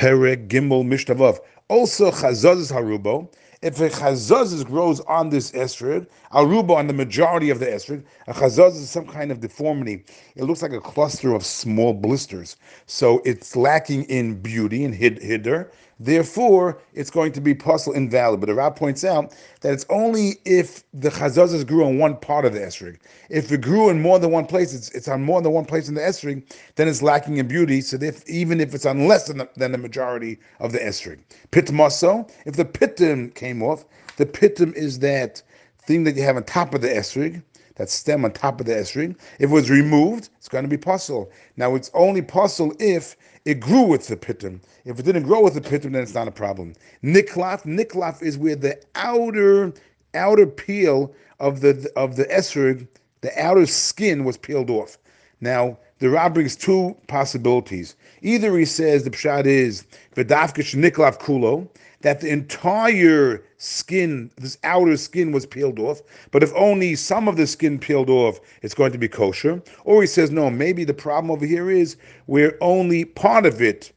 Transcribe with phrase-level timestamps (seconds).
[0.00, 1.40] Perek Gimel Mishnavav.
[1.68, 3.30] Also chazazes harubo.
[3.60, 8.32] If a chazazes grows on this esrog, aruba on the majority of the esrog, a
[8.32, 10.02] chazazes is some kind of deformity.
[10.36, 12.56] It looks like a cluster of small blisters.
[12.86, 15.70] So it's lacking in beauty and hid, hiddur.
[16.02, 18.40] Therefore, it's going to be pasul invalid.
[18.40, 22.46] But the Rav points out that it's only if the chazazas grew on one part
[22.46, 22.98] of the esrog.
[23.28, 25.88] If it grew in more than one place, it's, it's on more than one place
[25.88, 26.42] in the esrog,
[26.76, 27.82] then it's lacking in beauty.
[27.82, 31.20] So if, even if it's on less than the, than the majority of the esrog.
[31.52, 33.84] Pitmaso, if the pitim came off,
[34.16, 35.42] the pitim is that
[35.82, 37.42] thing that you have on top of the esrog,
[37.80, 39.16] that stem on top of the esrog.
[39.38, 41.30] If it was removed, it's going to be pasul.
[41.56, 43.16] Now it's only pasul if
[43.46, 44.60] it grew with the pitum.
[44.84, 46.74] If it didn't grow with the pitum, then it's not a problem.
[47.02, 49.72] Niklaf, niklaf is where the outer
[50.12, 52.86] outer peel of the of the esrog,
[53.22, 54.98] the outer skin was peeled off.
[55.40, 57.94] Now the Rav brings two possibilities.
[58.22, 59.84] Either he says the pshat is
[60.16, 61.68] v'dafkish niklaf kulo,
[62.00, 67.36] that the entire skin, this outer skin was peeled off, but if only some of
[67.36, 69.62] the skin peeled off, it's going to be kosher.
[69.84, 73.92] Or he says, no, maybe the problem over here is where only part of it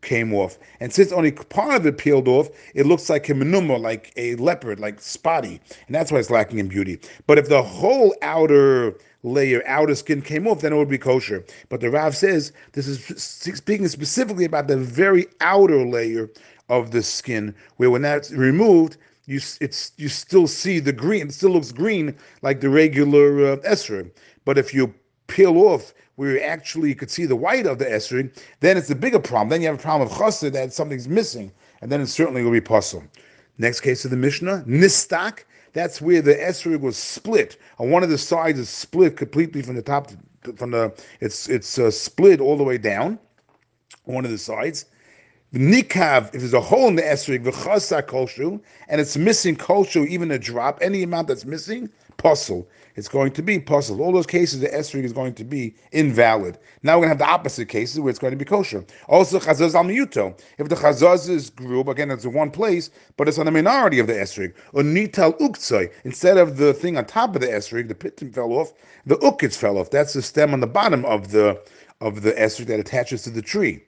[0.00, 0.58] came off.
[0.80, 4.36] And since only part of it peeled off, it looks like a menumar, like a
[4.36, 5.60] leopard, like spotty.
[5.86, 6.98] And that's why it's lacking in beauty.
[7.26, 11.44] But if the whole outer layer, outer skin came off, then it would be kosher.
[11.68, 16.30] But the Rav says this is speaking specifically about the very outer layer
[16.68, 21.28] of the skin, where when that's removed, you it's you still see the green.
[21.28, 24.02] It still looks green like the regular uh.
[24.44, 24.92] But if you
[25.28, 28.94] peel off where you actually could see the white of the esrog, then it's a
[28.94, 29.48] bigger problem.
[29.48, 32.50] Then you have a problem of chassid that something's missing, and then it certainly will
[32.50, 33.02] be pasul.
[33.58, 35.44] Next case of the Mishnah, nistak.
[35.72, 37.56] That's where the esrog was split.
[37.78, 40.10] On one of the sides is split completely from the top,
[40.44, 43.18] to, from the it's it's uh, split all the way down.
[44.04, 44.86] One of the sides,
[45.54, 50.30] Nikav, if there's a hole in the esrig, v'chasa koshu, and it's missing koshu, even
[50.30, 51.90] a drop, any amount that's missing,
[52.22, 52.68] pasul.
[52.94, 54.00] It's going to be pasul.
[54.00, 56.58] All those cases, the esrig is going to be invalid.
[56.82, 58.84] Now we're going to have the opposite cases where it's going to be kosher.
[59.08, 60.38] Also, chazaz al miyuto.
[60.58, 63.98] If the chazaz is group, again, it's in one place, but it's on the minority
[63.98, 64.54] of the esrig.
[64.72, 65.90] Or nital uktsoy.
[66.04, 68.72] Instead of the thing on top of the esrig, the pitim fell off,
[69.06, 69.90] the ukits fell off.
[69.90, 71.60] That's the stem on the bottom of the
[72.00, 73.82] of the esrig that attaches to the tree.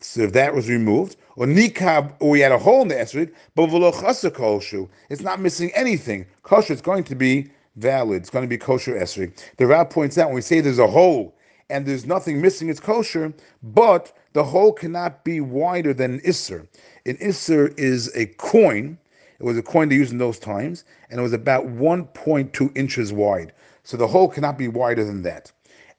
[0.00, 2.94] So if that was removed, or nikab, or oh, we had a hole in the
[2.94, 3.90] esrog, but v'lo
[4.34, 6.26] kosher, it's not missing anything.
[6.42, 8.22] Kosher, it's going to be valid.
[8.22, 9.36] It's going to be kosher esrog.
[9.56, 11.36] The Rav points out when we say there's a hole
[11.70, 16.66] and there's nothing missing, it's kosher, but the hole cannot be wider than an isser.
[17.06, 18.98] An isser is a coin.
[19.38, 23.12] It was a coin they used in those times, and it was about 1.2 inches
[23.12, 23.52] wide.
[23.82, 25.52] So the hole cannot be wider than that.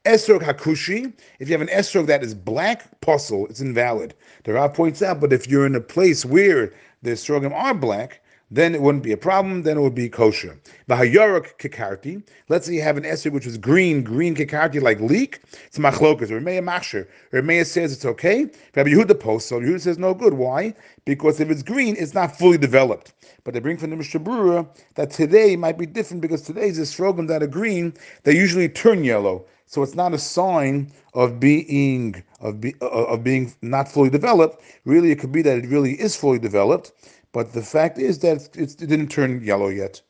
[0.04, 4.14] Esrog Hakushi, if you have an esrog that is black pasul, it's invalid.
[4.44, 6.72] The Rav points out, but if you're in a place where
[7.02, 8.20] the esrogim are black,
[8.50, 10.58] then it wouldn't be a problem, then it would be kosher.
[10.88, 15.40] Vahayorok kikarti, let's say you have an esrog which is green, green kikarti like leek,
[15.66, 17.08] it's machlokas, or Remeya machshir.
[17.32, 20.34] Remeya says it's okay, Rabbi Yehuda posel, so Yehuda says no good.
[20.34, 20.74] Why?
[21.04, 23.12] Because if it's green, it's not fully developed.
[23.42, 27.28] But they bring from the Mishnah Berurah that today might be different because today's esrogim
[27.28, 29.46] that are green, they usually turn yellow.
[29.66, 34.62] So it's not a sign of being of be, uh, of being not fully developed.
[34.84, 36.92] Really, it could be that it really is fully developed,
[37.36, 40.00] but the fact is that it didn't turn yellow yet.